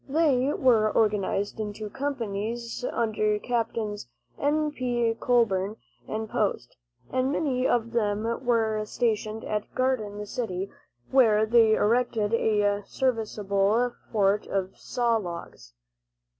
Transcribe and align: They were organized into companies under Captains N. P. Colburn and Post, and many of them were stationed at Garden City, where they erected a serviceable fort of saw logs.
They 0.09 0.51
were 0.51 0.89
organized 0.89 1.59
into 1.59 1.87
companies 1.87 2.83
under 2.91 3.37
Captains 3.37 4.07
N. 4.39 4.71
P. 4.71 5.15
Colburn 5.19 5.75
and 6.07 6.27
Post, 6.27 6.75
and 7.11 7.31
many 7.31 7.67
of 7.67 7.91
them 7.91 8.23
were 8.43 8.83
stationed 8.85 9.43
at 9.43 9.75
Garden 9.75 10.25
City, 10.25 10.71
where 11.11 11.45
they 11.45 11.75
erected 11.75 12.33
a 12.33 12.81
serviceable 12.87 13.93
fort 14.11 14.47
of 14.47 14.75
saw 14.75 15.17
logs. 15.17 15.75